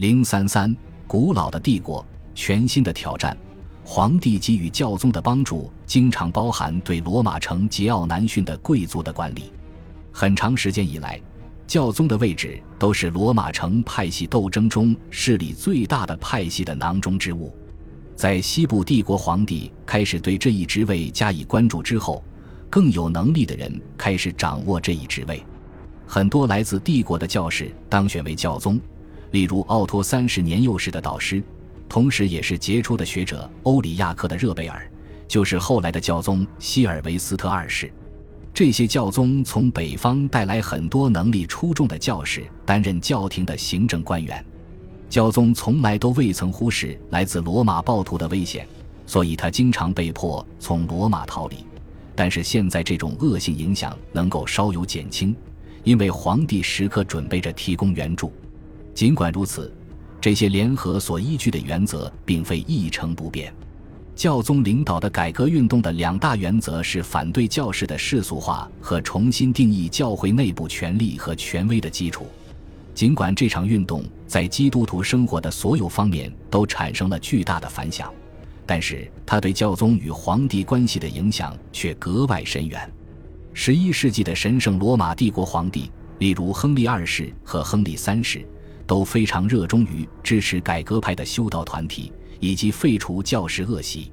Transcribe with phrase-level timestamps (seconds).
[0.00, 0.74] 零三三，
[1.06, 2.02] 古老的帝国，
[2.34, 3.36] 全新的挑战。
[3.84, 9.52] 皇帝给予教宗的帮助，经常包含对罗马城桀骜难驯的贵族的管理。
[10.10, 11.20] 很长时间以来，
[11.66, 17.54] 教宗的位置都是罗马城派系斗争中势力最大的派系的囊中之物。
[18.16, 22.24] 在西部帝国皇帝开始对这一职位加以关注之后，
[22.70, 25.44] 更有能力的人开始掌握这一职位。
[26.06, 28.80] 很多来自帝国的教士当选为教宗，
[29.30, 31.42] 例如奥托三世年幼时的导师，
[31.88, 34.90] 同时也是杰出的学者欧里亚克的热贝尔，
[35.28, 37.92] 就是后来的教宗希尔维斯特二世。
[38.52, 44.44] 这些教宗从北方带来很多能力出众的教士担任教廷的行政官员。
[45.08, 48.66] 教宗从来都未曾忽视来自罗马暴徒的危险，
[49.06, 51.64] 所以他经常被迫从罗马逃离。
[52.14, 55.34] 但是现在这种恶性影响能够稍有减轻。
[55.82, 58.32] 因为皇帝时刻准备着提供援助，
[58.94, 59.72] 尽管如此，
[60.20, 63.52] 这些联合所依据的原则并非一成不变。
[64.14, 72.26] 教宗领导的改革运动的两大原则是反对教士的世俗化和重新定义教会内部权力和权威的基础。
[72.94, 78.12] 尽管这场运动在基督徒生活的所有方面都产生了巨大的反响，
[78.66, 82.92] 但是它对教宗与皇帝关系的影响却格外深远。
[83.54, 88.46] 十一世纪的神圣罗马帝国皇帝，例如亨利二世和亨利三世，
[88.90, 94.10] 都非常热衷于支持改革派的修道团体以及废除教士恶习。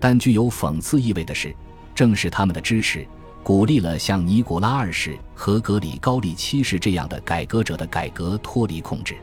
[0.00, 1.54] 但具有讽刺意味的是，
[1.94, 3.06] 正是他们的支持，
[3.44, 9.14] 鼓励了像尼古拉二世和格里高利七世这样的改革者的改革脱离控制。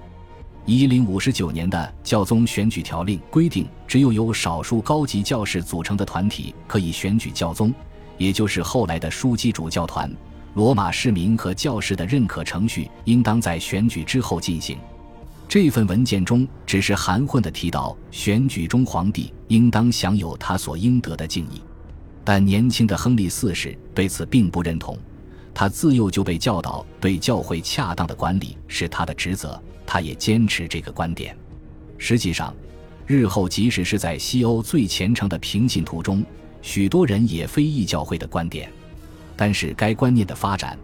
[0.66, 7.74] 一零五十九年的教宗选举条令规定，只有由少数高级教士组成的团体可以选举教宗。
[8.18, 10.10] 也就是后来的枢机主教团，
[10.56, 14.78] 罗马市民和教士的认可程序应当在选举之后进行。
[15.50, 21.62] 这份文件中只是含混地提到选举中皇帝应当享有他所应得的敬意，
[22.24, 24.98] 但年轻的亨利四世对此并不认同。
[25.54, 31.38] 他自幼就被教导对教会恰当的管理是他的职责，他也坚持这个观点。
[31.98, 32.54] 实际上，
[33.06, 36.26] 日后即使是在西欧最虔诚的平信徒中，
[36.62, 38.72] 许多人也非议教会的观点，
[39.36, 40.78] 但是该观念的发展，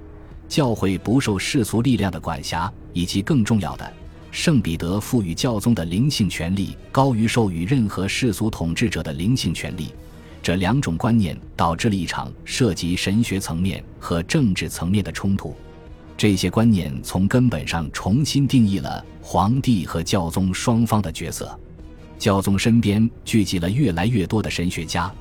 [0.48, 3.94] 教会不受世俗力量的管辖，以及更重要的，
[4.32, 9.94] 圣彼得赋予教宗的灵性权利高于授予任何世俗统治者的灵性权利，
[10.42, 15.56] 这两种观念导致了一场涉及神学层面和政治层面的冲突。
[16.18, 21.58] 这些观念从根本上重新定义了皇帝和教宗双方的角色。
[22.20, 25.12] 教宗身边聚集了越来越多的神学家。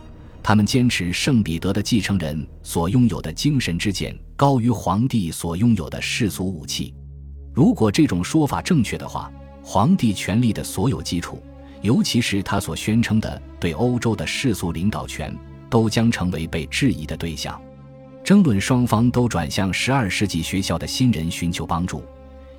[0.42, 6.94] 他们坚持圣彼得的继承人所拥有的精神之剑高于皇帝所拥有的世俗武器。
[7.52, 9.30] 如果这种说法正确的话，
[9.62, 11.42] 皇帝权力的所有基础，
[11.82, 15.36] 尤其是他所宣称的对欧洲的世俗领导权，
[15.68, 17.60] 都将成为被质疑的对象。
[18.24, 22.02] 争论双方都转向十二世纪学校的新人寻求帮助，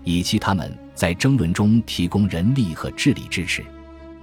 [0.04, 3.64] 以期他们在争论中提供人力和智力支持。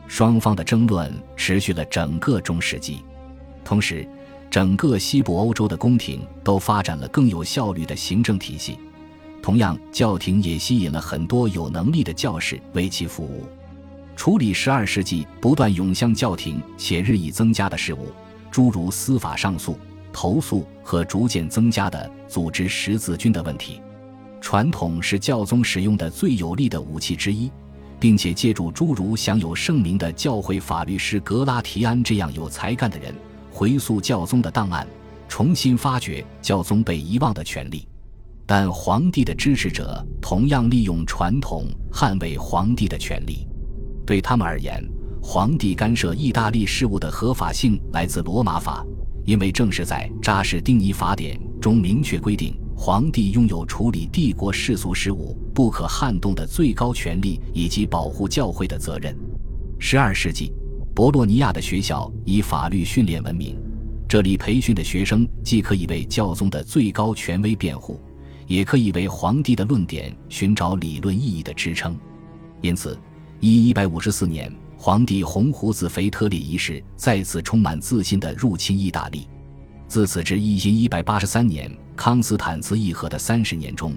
[0.07, 3.03] 双方的争论持续了整个中世纪。
[3.69, 4.09] 同时，
[4.49, 8.79] 整个西部欧洲的宫廷都发展了更有效率的行政体系。
[9.43, 13.45] 同样，教廷也吸引了很多有能力的教士为其服务，
[14.17, 18.07] 处理十二世纪不断涌向教廷且日益增加的事务，
[18.51, 19.79] 诸如司法上诉、
[20.15, 23.83] 投诉和逐渐增加的组织十字军的问题。
[24.41, 27.51] 传统是教宗使用的最有力的武器之一，
[28.01, 33.15] 并且借助诸如享有盛名的教会法律师格拉提安这样有才干的人。
[33.59, 34.87] 回溯教宗的档案，
[35.27, 37.89] 重新发掘教宗被遗忘的权利，
[38.47, 43.49] 但皇帝的支持者同样利用传统捍卫皇帝的权利。
[44.07, 44.81] 对他们而言，
[45.21, 48.87] 皇帝干涉意大利事务的合法性来自罗马法，
[49.25, 59.19] 因为正是在扎什定尼法典中明确规定，皇帝拥有处理帝国世俗事务不可撼动的最高权力以及保护教会的责任。
[59.81, 60.53] 十二世纪。
[60.99, 63.57] 博洛尼亚的学校以法律训练闻名，
[64.09, 68.01] 这里培训的学生既可以为教宗的最高权威辩护，
[68.49, 71.97] 也可以为皇帝的论点寻找理论意义的支撑。
[72.63, 72.99] 因此，
[73.39, 79.29] 一一百五十四年，皇帝红胡子腓特烈一世再次充满自信地入侵意大利。
[79.87, 83.97] 自此至一一百八十三年康斯坦茨议和的三十年中，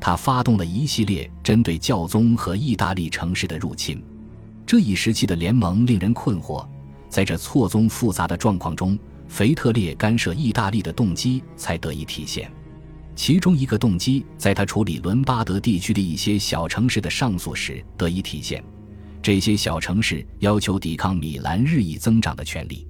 [0.00, 4.02] 他发动了一系列针对教宗和意大利城市的入侵。
[4.70, 6.64] 这一时期的联盟令人困惑，
[7.08, 8.96] 在这错综复杂的状况中，
[9.26, 12.48] 腓特烈干涉意大利的动机才得以体现。
[13.16, 18.62] 其中一个动机，在他处理伦巴德地区的一些小城市的上诉时得以体现。
[19.20, 22.86] 这些小城市要求抵抗米兰日益增长的权力，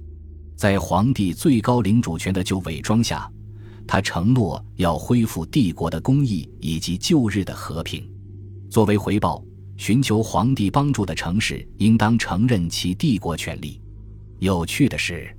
[0.55, 3.27] 在皇帝最高领主权的旧伪装下，
[3.87, 8.07] 他承诺要恢复帝国的公义以及旧日的和平。
[8.69, 9.43] 作为回报，
[9.81, 13.81] 寻求皇帝帮助的城市应当承认其帝国权力。
[14.37, 15.35] 有趣的是。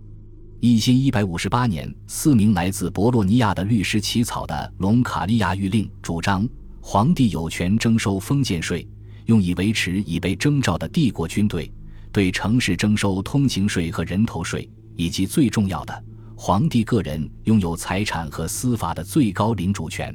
[0.59, 4.53] 一千一百五十八年，四名来自博洛尼亚的律师起草的
[4.83, 6.44] 《隆卡利亚谕令》，主张
[6.81, 8.85] 皇帝有权征收封建税，
[9.27, 11.71] 用以维持已被征召的帝国军队；
[12.11, 16.05] 对城市征收通行税和人头税，以及最重要的，
[16.35, 20.12] 皇帝个人拥有财产和司法的最高领主权。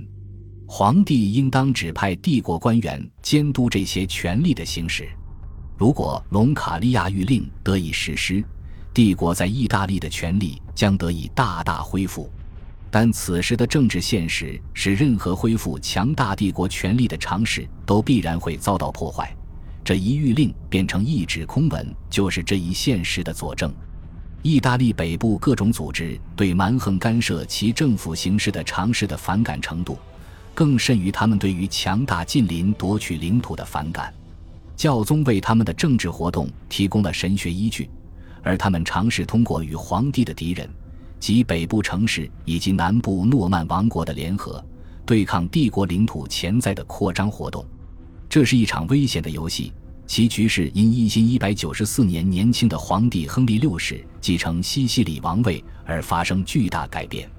[0.69, 5.07] 皇帝应当指派帝国官员监督这些权力的行使。
[5.77, 8.43] 如果《隆卡利亚谕令》得以实施，
[8.93, 12.29] 帝国在意大利的权力将得以大大恢复，
[12.91, 19.33] 但此时的政治现实使任何恢复强大帝国权力的尝试都必然会遭到破坏。
[19.85, 23.73] 这一谕令变成一纸空文，就是这一现实的佐证。
[24.41, 29.97] 意大利北部各种组织对蛮横干涉其政府形式的尝试的反感程度，
[30.57, 34.11] 更甚于他们对于强大近邻夺取领土的反感。
[34.75, 37.87] 教宗为他们的政治活动提供了神学依据。
[38.41, 40.67] 而他们尝试通过与皇帝的敌人，
[41.19, 44.63] 及北部城市以及南部诺曼王国的联合，
[45.05, 47.63] 对抗帝国领土潜在的扩张活动。
[48.27, 49.71] 这是一场危险的游戏，
[50.07, 57.29] 其局势因一千一百九十四年年轻的皇帝亨利六世继承西西里王位而发生巨大改变。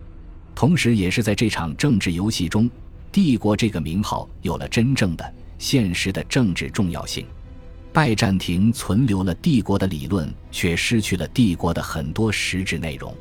[0.55, 2.71] 同时，也是在这场政治游戏中，
[3.11, 7.27] 帝国这个名号有了真正的、现实的政治重要性。
[7.91, 13.13] 拜占庭存留了帝国的理论，却失去了帝国的很多实质内容。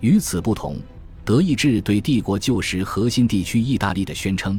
[0.00, 0.78] 与此不同，
[1.24, 4.58] 德意志对帝国旧时核心地区意大利的宣称，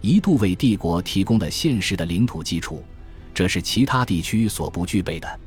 [0.00, 2.82] 一度为帝国提供了现实的领土基础，
[3.34, 5.40] 这是其他地区所不具备的。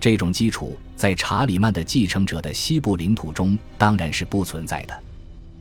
[0.00, 5.02] 这种基础在查理曼的继承者的西部领土中当然是不存在的。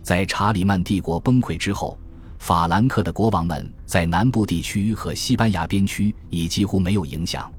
[0.02, 1.98] 在查理曼帝国崩溃之后。
[2.48, 7.52] 法兰克的国王们在南部地区和西班牙边区已几乎没有影响。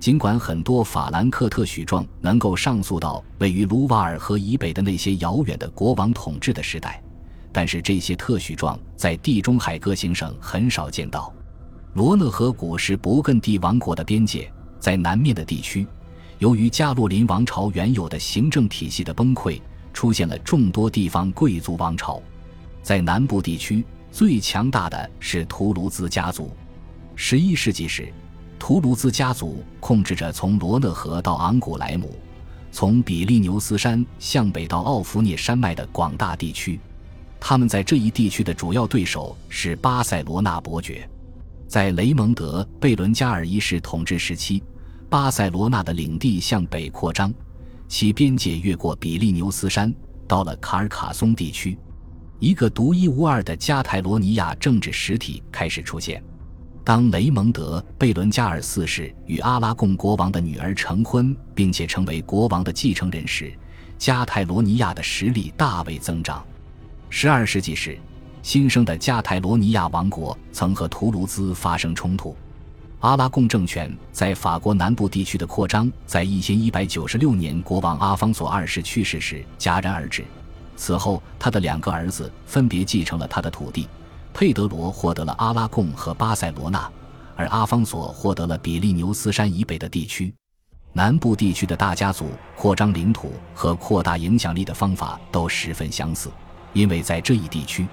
[0.00, 7.00] 尽管很多法兰克特许状能够上溯到位于卢瓦尔河以北的那些遥远的国王统治的时代，
[7.52, 11.32] 但是这些特许状在地中海各行省很少见到。
[11.92, 15.86] 罗讷河谷是勃艮第王国的边界，在南面的地区，
[16.40, 22.20] 由于加洛林王朝原有的行政体系的崩溃，出现了众多地方贵族王朝。
[22.82, 23.84] 在南部地区。
[24.14, 26.52] 最强大的是图卢兹家族。
[27.16, 28.12] 十一世纪时，
[28.60, 32.14] 图卢兹家族控制着从罗讷河到昂古莱姆，
[32.70, 36.78] 从比利牛斯山向北到奥弗涅山脉的广大地区。
[37.40, 41.10] 他们在这一地区的主要对手是巴塞罗那伯爵。
[41.66, 44.62] 在雷蒙德·贝伦加尔一世统治时期，
[45.10, 47.34] 巴塞罗那的领地向北扩张，
[47.88, 49.92] 其边界越过比利牛斯山，
[50.28, 51.76] 到了卡尔卡松地区。
[52.44, 56.22] 一个独一无二的加泰罗尼亚政治实体开始出现。
[56.84, 63.50] 当雷蒙德·贝伦加尔四世与阿拉贡国王的女儿成婚，并且成为国王的继承人时，
[63.96, 66.44] 加泰罗尼亚的实力大为增长。
[67.08, 67.98] 十二世纪时，
[68.42, 72.36] 新生的加泰罗尼亚王国曾和图卢兹发生冲突。
[73.00, 80.22] 阿拉贡政权在法国南部地区的扩张，在一千一百九十六年国王阿方索二世去世时戛然而止。
[80.76, 83.88] 此后，他的两个儿子分别继承了他的土地。
[84.32, 86.90] 佩德罗获得了阿拉贡和巴塞罗那，
[87.36, 90.34] 而阿方索获得了比利牛斯山以北的地区。
[90.92, 96.30] 南部地区的大家族扩张领土和扩大影响力的方法都十分相似，
[96.72, 97.86] 因为在这一地区，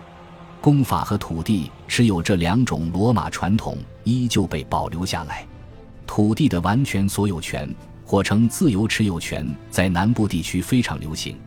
[0.59, 5.45] 公法和土地持有这两种罗马传统依旧被保留下来。
[6.05, 7.73] 土地的完全所有权
[8.05, 11.39] 或称自由持有权在南部地区非常流行。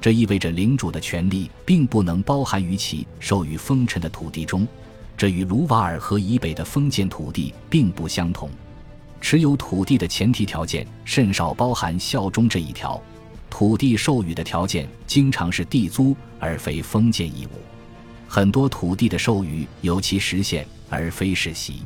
[0.00, 4.66] 这意味着领主的权利并不能包含于其授予封臣的土地中，
[5.16, 8.48] 这与卢瓦尔河以北的封建土地并不相同。
[9.20, 13.00] 持有土地的前提条件甚少包含效忠这一条，
[13.50, 17.58] 土地授予的条件经常是地租而非封建义务。
[18.28, 21.82] 很多土地的授予由其实现而非世袭，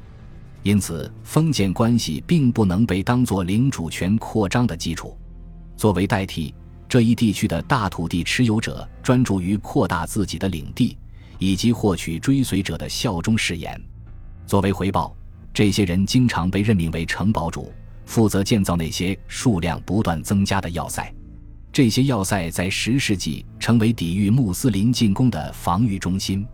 [0.63, 5.17] 因此封建关系并不能被当作领主权扩张的基础。
[5.77, 6.53] 作为代替。
[6.91, 10.99] 这一地区的大土地持有者专注于扩大自己的领地，
[11.39, 13.81] 以及获取追随者的效忠誓言。
[14.45, 15.15] 作为回报，
[15.55, 17.73] 这些人经常被任命为城堡主，
[18.07, 21.15] 负责建造那些数量不断增加的要塞。
[21.73, 26.45] 这些要塞在十世纪成为抵御穆斯林进攻的防御中心。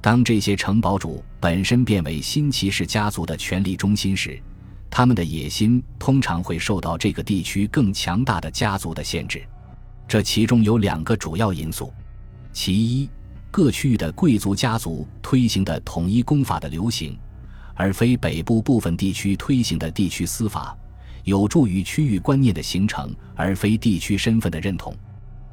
[0.00, 4.40] 当这些城堡主本身变为新骑士家族的权力中心时，
[4.88, 9.42] 他们的野心通常会受到这个地区更强大的家族的限制。
[10.06, 11.92] 这其中有两个主要因素：
[12.52, 13.08] 其一，
[13.50, 17.18] 各区域的贵族家族推行的统一公法的流行，
[17.74, 20.76] 而非北部部分地区推行的地区司法，
[21.24, 24.94] 有助于区域观念的形成，而非地区身份的认同。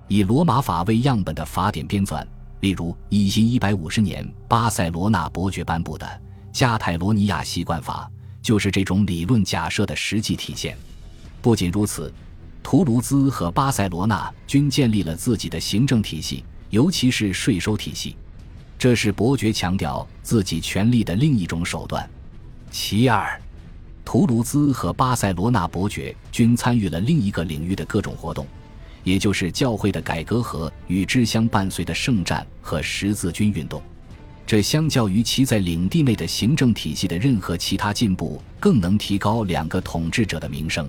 [0.08, 2.26] 以罗马法为样本的法典编纂。
[2.62, 6.06] 例如，一一一百五十年巴塞罗那伯爵颁布的
[6.52, 8.12] 《加泰罗尼亚习惯法》
[8.46, 10.78] 就是这种理论假设的实际体现。
[11.42, 12.14] 不仅如此，
[12.62, 18.16] 图卢兹和巴塞罗那均建立了自己的行政体系，尤其是税收体系，
[18.78, 22.08] 这是伯爵强调自己权力的另一种手段。
[22.70, 23.42] 其二，
[24.06, 28.46] 图卢兹和巴塞罗那伯爵均参与了另一个领域的各种活动。
[29.06, 33.82] 也就是教会的改革和与之相伴随的圣战和十字军运动，
[34.46, 40.88] 这相较于其在领地内的行政体系的任何其他进步，更能提高两个统治者的名声。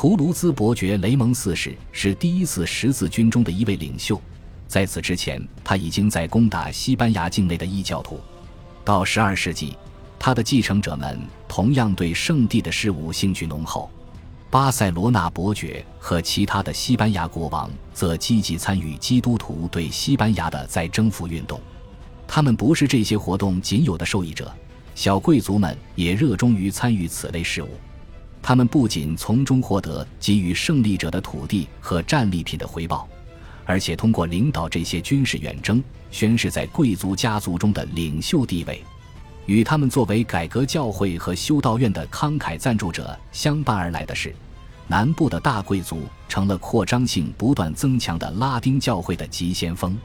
[0.00, 4.22] 图卢兹伯爵雷蒙四世是第一次十字军中的一位领袖，
[4.68, 8.20] 在此之前，他已经在攻打西班牙境内的异教徒。
[8.84, 9.76] 到十二世纪，
[10.16, 13.90] 他的继承者们同样对圣地的事物兴趣浓厚。
[14.50, 21.60] 巴塞罗那伯爵和其他的西班牙国王则积极参与基督徒对西班牙的再征服运动。
[22.24, 24.48] 他们不是这些活动仅有的受益者，
[24.94, 27.70] 小贵族们也热衷于参与此类事务。
[28.42, 33.06] 他们不仅从中获得给予胜利者的土地和战利品的回报，
[33.64, 38.82] 而且通过领导这些军事远征，宣示在贵族家族中的领袖地位。
[39.46, 44.34] 与他们作为改革教会和修道院的慷慨赞助者相伴而来的是，
[44.86, 49.96] 南部的大贵族成了扩张性不断增强的拉丁教会的急先锋。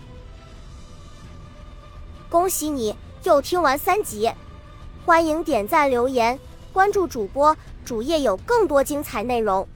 [2.29, 4.31] 恭喜你又听完三集，
[5.05, 6.39] 欢迎点赞、留言、
[6.71, 9.67] 关注主播，主页有更多精彩内容。